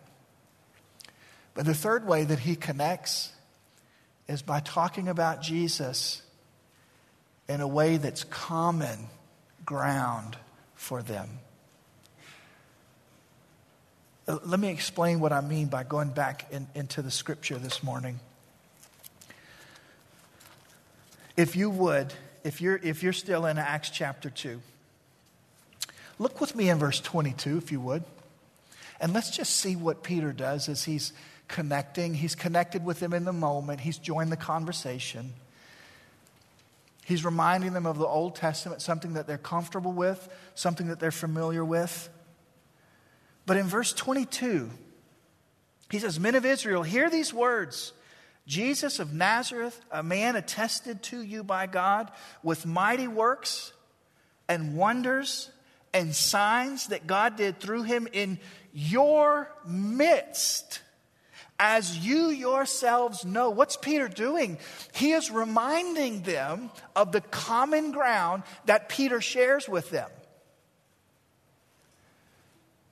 [1.55, 3.33] But the third way that he connects
[4.29, 6.23] is by talking about Jesus
[7.49, 9.09] in a way that's common
[9.65, 10.37] ground
[10.75, 11.29] for them.
[14.29, 17.83] Uh, let me explain what I mean by going back in, into the scripture this
[17.83, 18.21] morning.
[21.37, 22.13] If you would,
[22.45, 24.61] if you're, if you're still in Acts chapter 2,
[26.21, 28.05] look with me in verse 22, if you would.
[29.01, 31.13] And let's just see what Peter does as he's
[31.49, 32.15] connecting.
[32.15, 35.33] He's connected with them in the moment, he's joined the conversation.
[37.05, 41.11] He's reminding them of the Old Testament, something that they're comfortable with, something that they're
[41.11, 42.09] familiar with.
[43.47, 44.71] But in verse 22,
[45.91, 47.93] he says, Men of Israel, hear these words
[48.47, 52.13] Jesus of Nazareth, a man attested to you by God
[52.45, 53.73] with mighty works
[54.49, 55.51] and wonders
[55.93, 58.39] and signs that God did through him in
[58.73, 60.81] your midst.
[61.59, 64.57] As you yourselves know, what's Peter doing?
[64.95, 70.09] He is reminding them of the common ground that Peter shares with them.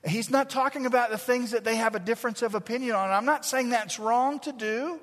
[0.06, 3.10] He's not talking about the things that they have a difference of opinion on.
[3.10, 5.00] I'm not saying that's wrong to do.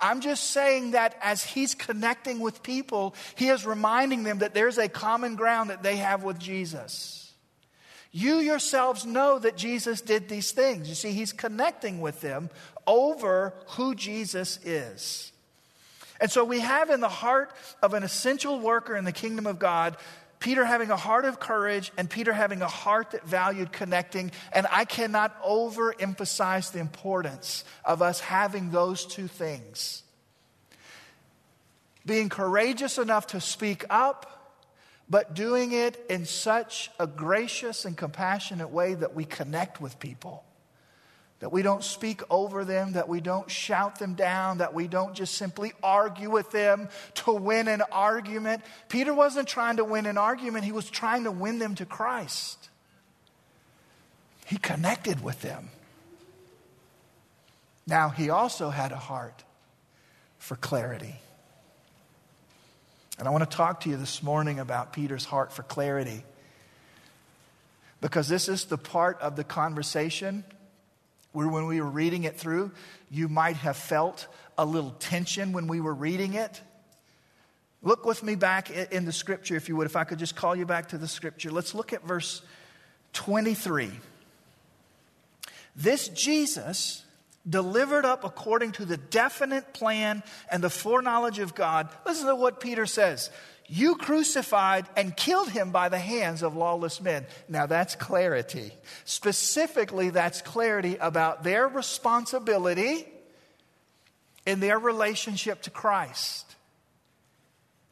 [0.00, 4.78] I'm just saying that as he's connecting with people, he is reminding them that there's
[4.78, 7.27] a common ground that they have with Jesus.
[8.10, 10.88] You yourselves know that Jesus did these things.
[10.88, 12.50] You see, he's connecting with them
[12.86, 15.32] over who Jesus is.
[16.20, 19.58] And so we have in the heart of an essential worker in the kingdom of
[19.58, 19.96] God
[20.40, 24.30] Peter having a heart of courage and Peter having a heart that valued connecting.
[24.52, 30.02] And I cannot overemphasize the importance of us having those two things.
[32.06, 34.37] Being courageous enough to speak up
[35.10, 40.44] but doing it in such a gracious and compassionate way that we connect with people.
[41.40, 45.14] That we don't speak over them, that we don't shout them down, that we don't
[45.14, 48.62] just simply argue with them to win an argument.
[48.88, 52.68] Peter wasn't trying to win an argument, he was trying to win them to Christ.
[54.46, 55.70] He connected with them.
[57.86, 59.44] Now, he also had a heart
[60.38, 61.20] for clarity.
[63.18, 66.22] And I want to talk to you this morning about Peter's heart for clarity.
[68.00, 70.44] Because this is the part of the conversation
[71.32, 72.70] where, when we were reading it through,
[73.10, 76.62] you might have felt a little tension when we were reading it.
[77.82, 80.54] Look with me back in the scripture, if you would, if I could just call
[80.54, 81.50] you back to the scripture.
[81.50, 82.42] Let's look at verse
[83.14, 83.90] 23.
[85.74, 87.04] This Jesus
[87.48, 91.88] delivered up according to the definite plan and the foreknowledge of God.
[92.06, 93.30] Listen to what Peter says.
[93.66, 97.26] You crucified and killed him by the hands of lawless men.
[97.48, 98.72] Now that's clarity.
[99.04, 103.06] Specifically, that's clarity about their responsibility
[104.46, 106.56] in their relationship to Christ.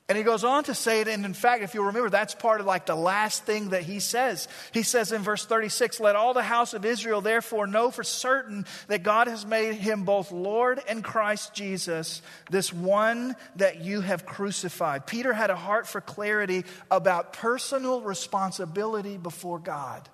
[0.09, 2.61] And he goes on to say it, and in fact, if you remember, that's part
[2.61, 4.47] of like the last thing that he says.
[4.71, 8.67] He says in verse 36 Let all the house of Israel therefore know for certain
[8.87, 14.25] that God has made him both Lord and Christ Jesus, this one that you have
[14.25, 15.07] crucified.
[15.07, 20.09] Peter had a heart for clarity about personal responsibility before God.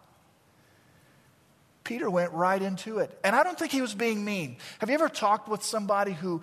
[1.84, 3.18] Peter went right into it.
[3.24, 4.56] And I don't think he was being mean.
[4.78, 6.40] Have you ever talked with somebody who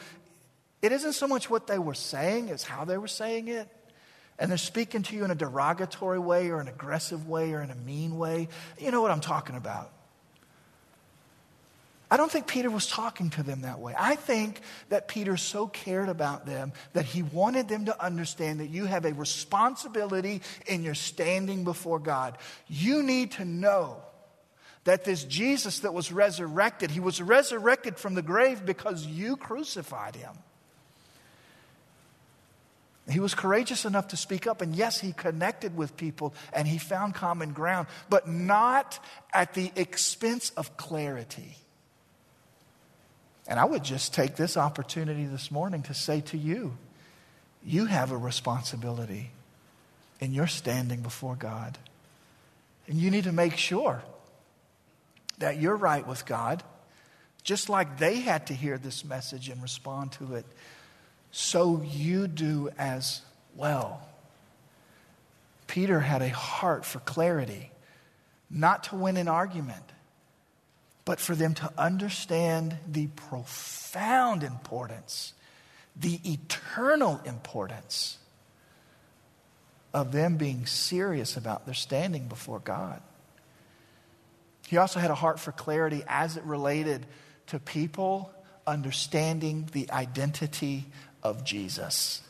[0.82, 3.68] it isn't so much what they were saying as how they were saying it.
[4.38, 7.72] And they're speaking to you in a derogatory way or an aggressive way or in
[7.72, 8.48] a mean way.
[8.80, 9.92] You know what I'm talking about.
[12.12, 13.94] I don't think Peter was talking to them that way.
[13.98, 18.70] I think that Peter so cared about them that he wanted them to understand that
[18.70, 22.38] you have a responsibility in your standing before God.
[22.68, 23.98] You need to know
[24.86, 30.16] that this Jesus that was resurrected, he was resurrected from the grave because you crucified
[30.16, 30.34] him.
[33.10, 36.78] He was courageous enough to speak up, and yes, he connected with people and he
[36.78, 39.00] found common ground, but not
[39.34, 41.58] at the expense of clarity.
[43.48, 46.78] And I would just take this opportunity this morning to say to you,
[47.64, 49.32] you have a responsibility
[50.20, 51.78] in your standing before God.
[52.88, 54.04] And you need to make sure
[55.40, 56.64] that you're right with God,
[57.44, 60.46] just like they had to hear this message and respond to it
[61.32, 63.22] so you do as
[63.56, 64.02] well.
[65.68, 67.72] Peter had a heart for clarity,
[68.50, 69.84] not to win an argument,
[71.06, 75.34] but for them to understand the profound importance,
[75.96, 78.18] the eternal importance
[79.94, 83.02] of them being serious about their standing before God.
[84.68, 87.06] He also had a heart for clarity as it related
[87.48, 88.32] to people
[88.68, 90.86] understanding the identity
[91.24, 92.22] of Jesus.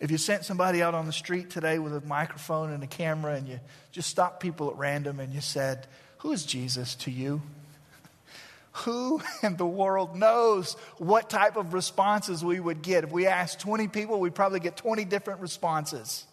[0.00, 3.34] If you sent somebody out on the street today with a microphone and a camera
[3.34, 3.60] and you
[3.92, 5.86] just stopped people at random and you said,
[6.18, 7.42] Who is Jesus to you?
[8.72, 13.04] Who in the world knows what type of responses we would get?
[13.04, 16.24] If we asked 20 people, we'd probably get 20 different responses.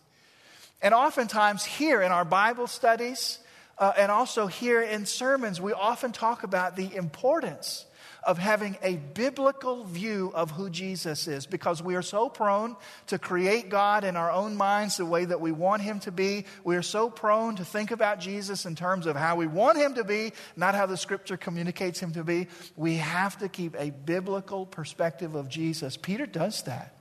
[0.82, 3.40] And oftentimes, here in our Bible studies,
[3.80, 7.86] uh, and also here in sermons, we often talk about the importance
[8.24, 12.76] of having a biblical view of who Jesus is because we are so prone
[13.08, 16.44] to create God in our own minds the way that we want Him to be.
[16.66, 19.96] We are so prone to think about Jesus in terms of how we want Him
[19.96, 22.48] to be, not how the Scripture communicates Him to be.
[22.76, 25.96] We have to keep a biblical perspective of Jesus.
[25.96, 26.96] Peter does that.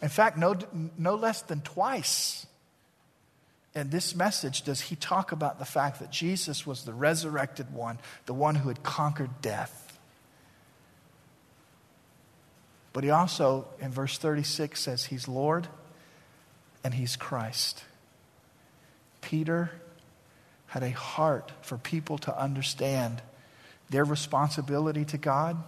[0.00, 0.56] In fact, no,
[0.96, 2.46] no less than twice
[3.74, 7.98] in this message does he talk about the fact that Jesus was the resurrected one,
[8.26, 9.98] the one who had conquered death.
[12.92, 15.68] But he also, in verse 36, says he's Lord
[16.84, 17.84] and he's Christ.
[19.22, 19.70] Peter
[20.66, 23.22] had a heart for people to understand
[23.88, 25.62] their responsibility to God.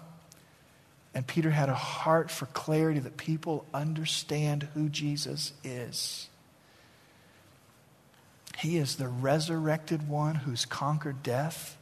[1.15, 6.29] And Peter had a heart for clarity that people understand who Jesus is.
[8.65, 11.77] He is the resurrected one who's conquered death,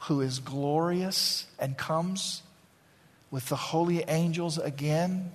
[0.00, 2.42] who is glorious and comes
[3.30, 5.30] with the holy angels again.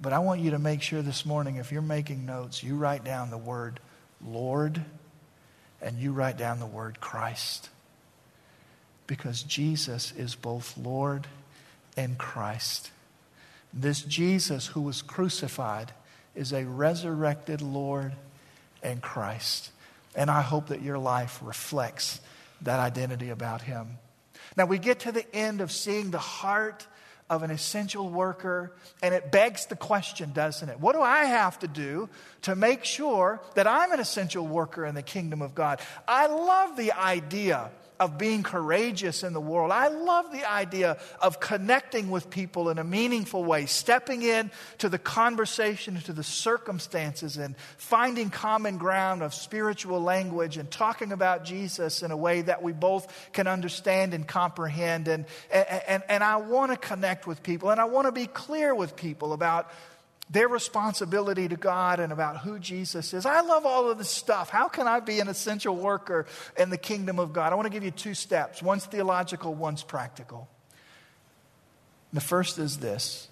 [0.00, 3.04] But I want you to make sure this morning, if you're making notes, you write
[3.04, 3.78] down the word
[4.26, 4.82] Lord
[5.82, 7.68] and you write down the word Christ.
[9.06, 11.26] Because Jesus is both Lord
[11.94, 12.90] and Christ.
[13.70, 15.92] This Jesus who was crucified
[16.34, 18.14] is a resurrected Lord
[18.86, 19.70] and Christ.
[20.14, 22.20] And I hope that your life reflects
[22.62, 23.98] that identity about Him.
[24.56, 26.86] Now, we get to the end of seeing the heart
[27.28, 28.72] of an essential worker,
[29.02, 30.78] and it begs the question, doesn't it?
[30.78, 32.08] What do I have to do
[32.42, 35.80] to make sure that I'm an essential worker in the kingdom of God?
[36.06, 39.72] I love the idea of being courageous in the world.
[39.72, 44.88] I love the idea of connecting with people in a meaningful way, stepping in to
[44.88, 51.44] the conversation, to the circumstances, and finding common ground of spiritual language and talking about
[51.44, 55.08] Jesus in a way that we both can understand and comprehend.
[55.08, 58.74] And, and, and I want to connect with people, and I want to be clear
[58.74, 59.70] with people about
[60.28, 63.26] their responsibility to God and about who Jesus is.
[63.26, 64.50] I love all of this stuff.
[64.50, 66.26] How can I be an essential worker
[66.58, 67.52] in the kingdom of God?
[67.52, 70.48] I want to give you two steps one's theological, one's practical.
[72.12, 73.28] The first is this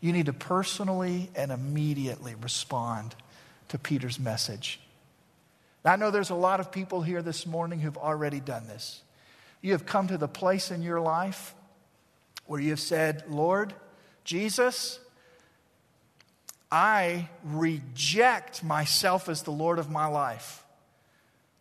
[0.00, 3.14] you need to personally and immediately respond
[3.68, 4.80] to Peter's message.
[5.84, 9.02] I know there's a lot of people here this morning who've already done this.
[9.62, 11.54] you have come to the place in your life
[12.46, 13.72] where you have said, Lord,
[14.24, 14.98] Jesus,
[16.70, 20.64] I reject myself as the Lord of my life.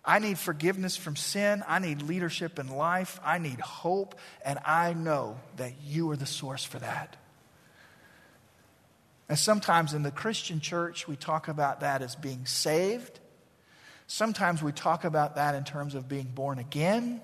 [0.04, 1.64] I need forgiveness from sin.
[1.68, 3.20] I need leadership in life.
[3.24, 4.16] I need hope.
[4.44, 7.18] And I know that you are the source for that.
[9.28, 13.20] And sometimes in the Christian church, we talk about that as being saved.
[14.08, 17.22] Sometimes we talk about that in terms of being born again.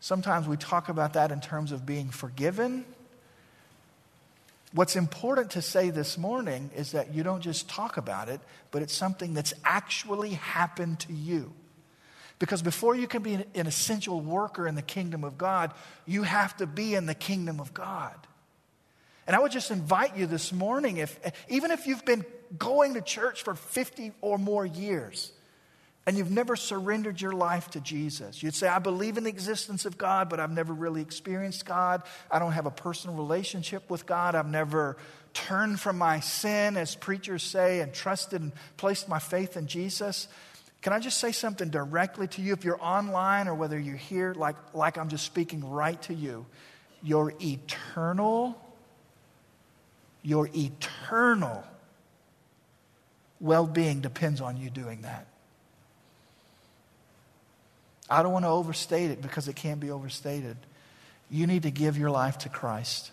[0.00, 2.84] Sometimes we talk about that in terms of being forgiven.
[4.74, 8.40] What's important to say this morning is that you don't just talk about it,
[8.72, 11.52] but it's something that's actually happened to you.
[12.40, 15.72] Because before you can be an essential worker in the kingdom of God,
[16.06, 18.16] you have to be in the kingdom of God.
[19.28, 22.24] And I would just invite you this morning, if, even if you've been
[22.58, 25.30] going to church for 50 or more years,
[26.06, 28.42] and you've never surrendered your life to Jesus.
[28.42, 32.02] You'd say, I believe in the existence of God, but I've never really experienced God.
[32.30, 34.34] I don't have a personal relationship with God.
[34.34, 34.98] I've never
[35.32, 40.28] turned from my sin, as preachers say, and trusted and placed my faith in Jesus.
[40.82, 42.52] Can I just say something directly to you?
[42.52, 46.44] If you're online or whether you're here, like, like I'm just speaking right to you,
[47.02, 48.60] your eternal,
[50.22, 51.64] your eternal
[53.40, 55.26] well being depends on you doing that.
[58.14, 60.56] I don't want to overstate it because it can't be overstated.
[61.30, 63.10] You need to give your life to Christ.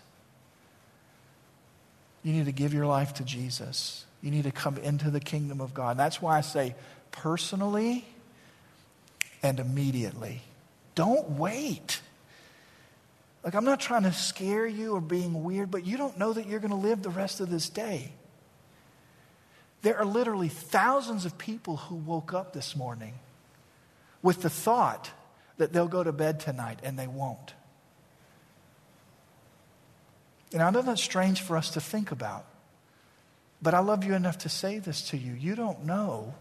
[2.22, 4.04] You need to give your life to Jesus.
[4.22, 5.96] You need to come into the kingdom of God.
[5.96, 6.76] That's why I say
[7.10, 8.04] personally
[9.42, 10.42] and immediately.
[10.94, 12.00] Don't wait.
[13.42, 16.46] Like, I'm not trying to scare you or being weird, but you don't know that
[16.46, 18.12] you're going to live the rest of this day.
[19.82, 23.14] There are literally thousands of people who woke up this morning
[24.22, 25.10] with the thought
[25.58, 27.54] that they'll go to bed tonight and they won't.
[30.52, 32.44] And I know that's strange for us to think about,
[33.60, 35.32] but I love you enough to say this to you.
[35.32, 36.34] You don't know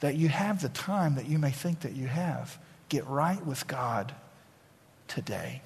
[0.00, 2.58] that you have the time that you may think that you have.
[2.88, 4.14] Get right with God
[5.08, 5.62] today,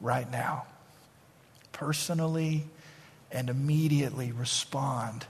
[0.00, 0.66] right now.
[1.72, 2.64] Personally
[3.32, 5.26] and immediately respond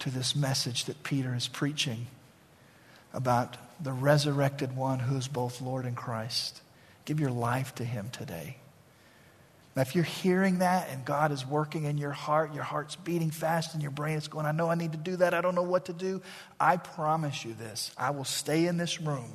[0.00, 2.06] to this message that Peter is preaching
[3.12, 6.60] about the resurrected one who is both Lord and Christ.
[7.04, 8.56] Give your life to him today.
[9.74, 13.30] Now, if you're hearing that and God is working in your heart, your heart's beating
[13.30, 15.54] fast and your brain is going, I know I need to do that, I don't
[15.54, 16.20] know what to do,
[16.58, 19.32] I promise you this I will stay in this room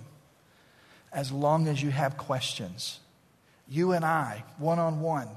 [1.14, 3.00] as long as you have questions.
[3.68, 5.30] You and I, one on one,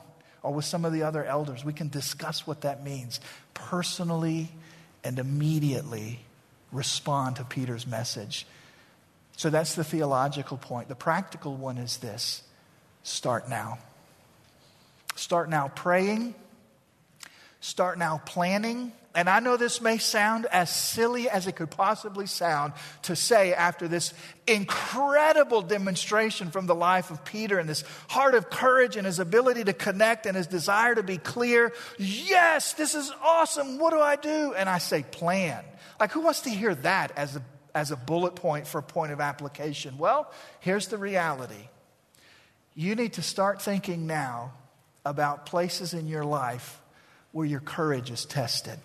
[0.42, 3.20] or with some of the other elders, we can discuss what that means
[3.54, 4.50] personally
[5.04, 6.18] and immediately
[6.72, 8.46] respond to Peter's message.
[9.36, 10.88] So that's the theological point.
[10.88, 12.42] The practical one is this
[13.02, 13.78] start now.
[15.14, 16.34] Start now praying.
[17.60, 18.92] Start now planning.
[19.14, 23.52] And I know this may sound as silly as it could possibly sound to say
[23.52, 24.14] after this
[24.46, 29.64] incredible demonstration from the life of Peter and this heart of courage and his ability
[29.64, 31.72] to connect and his desire to be clear.
[31.98, 33.78] Yes, this is awesome.
[33.78, 34.54] What do I do?
[34.54, 35.64] And I say, plan.
[36.00, 37.42] Like, who wants to hear that as a,
[37.74, 39.98] as a bullet point for a point of application?
[39.98, 41.68] Well, here's the reality
[42.74, 44.52] you need to start thinking now
[45.04, 46.80] about places in your life
[47.32, 48.78] where your courage is tested.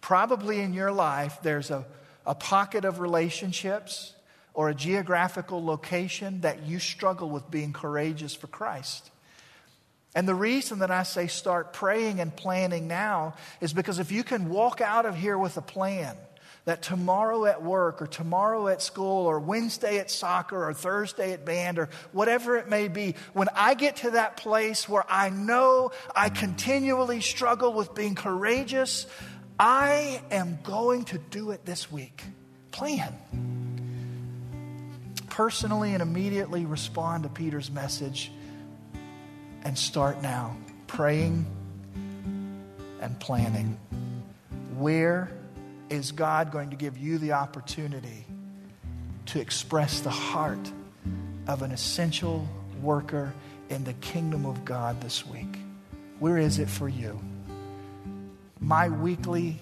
[0.00, 1.84] Probably in your life, there's a,
[2.26, 4.14] a pocket of relationships
[4.54, 9.10] or a geographical location that you struggle with being courageous for Christ.
[10.18, 14.24] And the reason that I say start praying and planning now is because if you
[14.24, 16.16] can walk out of here with a plan
[16.64, 21.44] that tomorrow at work or tomorrow at school or Wednesday at soccer or Thursday at
[21.44, 25.92] band or whatever it may be, when I get to that place where I know
[26.16, 29.06] I continually struggle with being courageous,
[29.56, 32.24] I am going to do it this week.
[32.72, 33.14] Plan.
[35.28, 38.32] Personally and immediately respond to Peter's message
[39.68, 40.56] and start now
[40.86, 41.44] praying
[43.02, 43.78] and planning.
[44.78, 45.30] Where
[45.90, 48.24] is God going to give you the opportunity
[49.26, 50.72] to express the heart
[51.48, 52.48] of an essential
[52.80, 53.34] worker
[53.68, 55.58] in the kingdom of God this week?
[56.18, 57.20] Where is it for you?
[58.60, 59.58] My weekly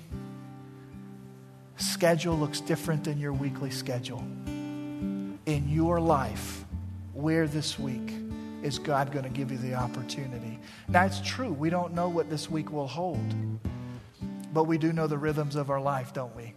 [1.79, 4.25] schedule looks different than your weekly schedule.
[5.47, 6.65] In your life,
[7.13, 8.13] where this week?
[8.67, 10.59] Is God going to give you the opportunity?
[10.89, 13.35] Now, it's true, we don't know what this week will hold,
[14.53, 16.53] but we do know the rhythms of our life, don't we?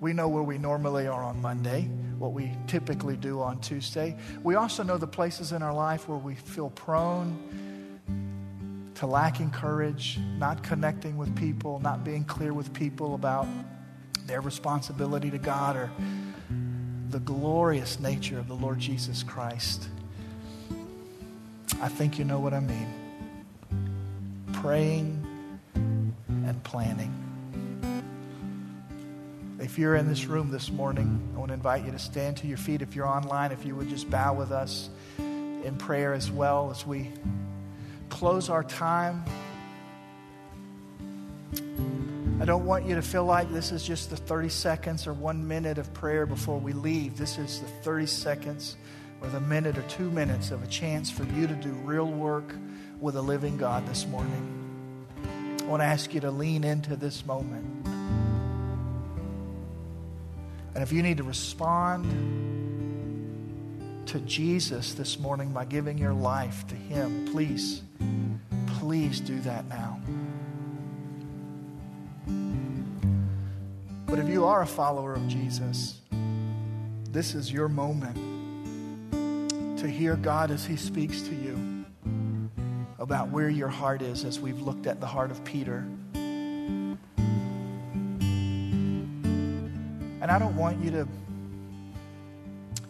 [0.00, 1.82] We know where we normally are on Monday,
[2.18, 4.16] what we typically do on Tuesday.
[4.42, 7.38] We also know the places in our life where we feel prone
[8.96, 13.46] to lacking courage, not connecting with people, not being clear with people about
[14.26, 15.90] their responsibility to God or
[17.10, 19.88] the glorious nature of the Lord Jesus Christ.
[21.80, 22.92] I think you know what I mean.
[24.52, 25.24] Praying
[25.74, 27.12] and planning.
[29.58, 32.46] If you're in this room this morning, I want to invite you to stand to
[32.46, 32.82] your feet.
[32.82, 36.86] If you're online, if you would just bow with us in prayer as well as
[36.86, 37.10] we
[38.08, 39.24] close our time.
[42.40, 45.48] I don't want you to feel like this is just the 30 seconds or one
[45.48, 47.16] minute of prayer before we leave.
[47.16, 48.76] This is the 30 seconds
[49.24, 52.54] or the minute or two minutes of a chance for you to do real work
[53.00, 54.50] with a living God this morning.
[55.60, 57.64] I want to ask you to lean into this moment.
[60.74, 62.04] And if you need to respond
[64.06, 67.80] to Jesus this morning by giving your life to Him, please,
[68.78, 70.00] please do that now.
[74.06, 76.00] But if you are a follower of Jesus,
[77.10, 78.33] this is your moment
[79.84, 81.84] to hear God as He speaks to you
[82.98, 85.86] about where your heart is as we've looked at the heart of Peter.
[90.22, 91.06] And I don't want you to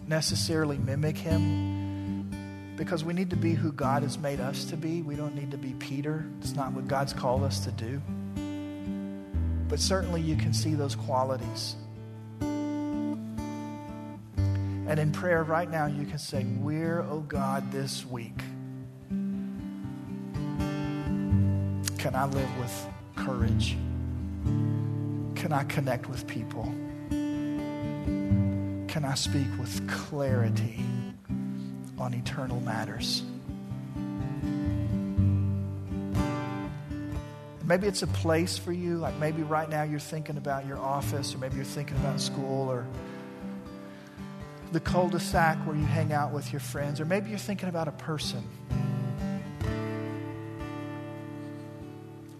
[0.06, 5.02] necessarily mimic him because we need to be who God has made us to be.
[5.02, 6.24] We don't need to be Peter.
[6.40, 8.00] It's not what God's called us to do.
[9.68, 11.74] But certainly you can see those qualities.
[14.94, 18.38] And in prayer right now, you can say, Where, oh God, this week
[21.98, 22.86] can I live with
[23.16, 23.76] courage?
[25.34, 26.72] Can I connect with people?
[27.10, 30.84] Can I speak with clarity
[31.98, 33.24] on eternal matters?
[37.64, 38.98] Maybe it's a place for you.
[38.98, 42.70] Like maybe right now you're thinking about your office, or maybe you're thinking about school,
[42.70, 42.86] or
[44.72, 47.68] the cul de sac where you hang out with your friends, or maybe you're thinking
[47.68, 48.42] about a person.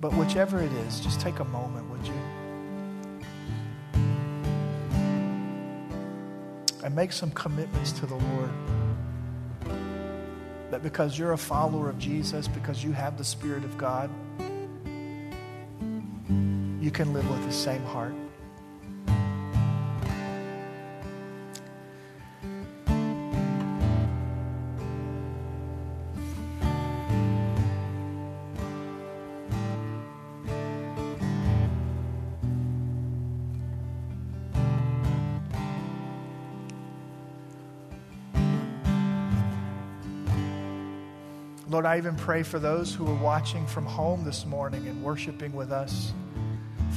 [0.01, 2.13] But whichever it is, just take a moment, would you?
[6.85, 8.51] And make some commitments to the Lord.
[10.71, 14.11] That because you're a follower of Jesus, because you have the Spirit of God,
[16.29, 18.15] you can live with the same heart.
[41.85, 45.53] Lord, I even pray for those who are watching from home this morning and worshiping
[45.53, 46.15] with us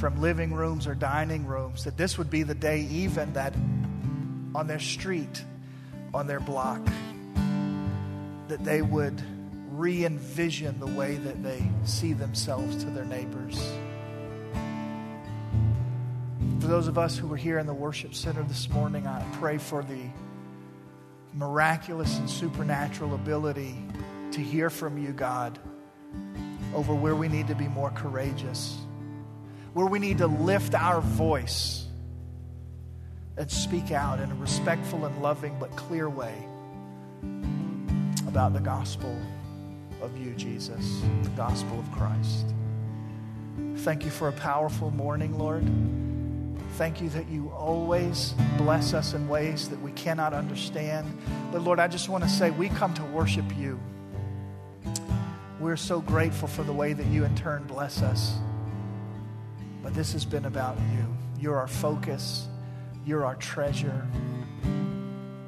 [0.00, 3.52] from living rooms or dining rooms, that this would be the day even that
[4.54, 5.44] on their street,
[6.14, 6.80] on their block,
[8.48, 9.22] that they would
[9.72, 13.60] re envision the way that they see themselves to their neighbors.
[16.60, 19.58] For those of us who are here in the worship center this morning, I pray
[19.58, 20.00] for the
[21.34, 23.76] miraculous and supernatural ability
[24.38, 25.58] to hear from you, God,
[26.74, 28.78] over where we need to be more courageous
[29.78, 31.86] where we need to lift our voice
[33.36, 36.34] and speak out in a respectful and loving but clear way
[38.26, 39.16] about the gospel
[40.02, 42.46] of you, Jesus, the gospel of Christ.
[43.76, 45.64] Thank you for a powerful morning, Lord.
[46.72, 51.06] Thank you that you always bless us in ways that we cannot understand.
[51.52, 53.78] But Lord, I just want to say we come to worship you.
[55.60, 58.32] We're so grateful for the way that you in turn bless us.
[59.82, 61.04] But this has been about you.
[61.40, 62.46] You're our focus,
[63.04, 64.06] you're our treasure,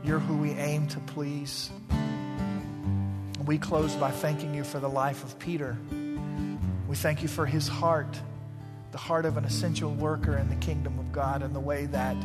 [0.03, 1.71] you're who we aim to please.
[3.45, 5.77] We close by thanking you for the life of Peter.
[6.89, 8.21] We thank you for his heart,
[8.91, 12.17] the heart of an essential worker in the kingdom of God, and the way that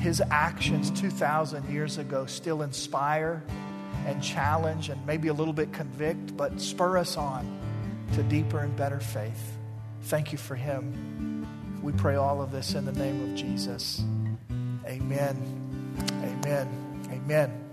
[0.00, 3.44] his actions 2,000 years ago still inspire
[4.04, 7.46] and challenge and maybe a little bit convict, but spur us on
[8.14, 9.56] to deeper and better faith.
[10.02, 11.46] Thank you for him.
[11.82, 14.02] We pray all of this in the name of Jesus.
[14.86, 15.36] Amen.
[16.22, 17.08] Amen.
[17.10, 17.63] Amen.